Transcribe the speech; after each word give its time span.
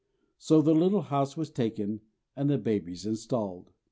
So 0.39 0.63
the 0.63 0.73
little 0.73 1.03
house 1.03 1.37
was 1.37 1.51
taken 1.51 2.01
and 2.35 2.49
the 2.49 2.57
babies 2.57 3.05
installed. 3.05 3.71